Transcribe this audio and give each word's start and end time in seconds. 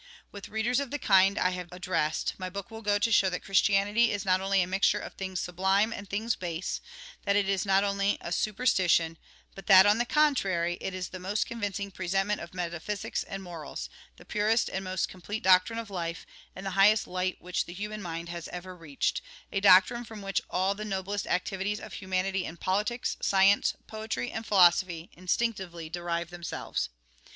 With 0.31 0.49
readers 0.49 0.79
of 0.79 0.89
the 0.89 0.97
kind 0.97 1.37
I 1.37 1.51
have 1.51 1.71
addressed, 1.71 2.33
my 2.39 2.49
book 2.49 2.71
will 2.71 2.81
go 2.81 2.97
to 2.97 3.11
show 3.11 3.29
that 3.29 3.43
Christianity 3.43 4.11
is 4.11 4.25
not 4.25 4.41
only 4.41 4.63
a 4.63 4.65
mixture 4.65 4.97
of 4.97 5.13
things 5.13 5.39
sublime 5.39 5.93
and 5.93 6.09
things 6.09 6.35
base; 6.35 6.81
that 7.23 7.35
it 7.35 7.47
is 7.47 7.67
not 7.67 7.83
only 7.83 8.13
not 8.13 8.29
a 8.29 8.31
super 8.31 8.65
stition, 8.65 9.15
but 9.53 9.67
that, 9.67 9.85
on 9.85 9.99
the 9.99 10.05
contrary, 10.05 10.79
it 10.81 10.95
is 10.95 11.09
the 11.09 11.19
most 11.19 11.45
convincing 11.45 11.91
presentment 11.91 12.41
of 12.41 12.55
metaphysics 12.55 13.21
and 13.23 13.43
morals, 13.43 13.91
the 14.17 14.25
purest 14.25 14.69
and 14.73 14.83
most 14.83 15.07
complete 15.07 15.43
doctrine 15.43 15.77
of 15.77 15.91
life, 15.91 16.25
and 16.55 16.65
the 16.65 16.71
highest 16.71 17.05
light 17.05 17.39
which 17.39 17.65
the 17.65 17.73
human 17.73 18.01
mind 18.01 18.27
has 18.29 18.47
ever 18.47 18.75
20, 18.75 18.77
THE 18.77 18.79
GOSPEL 18.79 18.81
IN 18.81 18.81
BRIEF 18.81 18.89
reached; 18.89 19.21
a 19.51 19.61
doctrine 19.69 20.03
from 20.03 20.23
which 20.23 20.41
all 20.49 20.73
the 20.73 20.83
noblest 20.83 21.27
activities 21.27 21.79
of 21.79 21.93
humanity 21.93 22.43
in 22.43 22.57
politics, 22.57 23.17
science, 23.21 23.75
poetry, 23.85 24.31
and 24.31 24.47
philosophy 24.47 25.11
instinctively 25.15 25.91
derive 25.91 26.31
themselves. 26.31 26.89